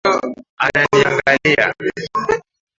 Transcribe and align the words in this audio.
Ananiangalia 0.65 1.67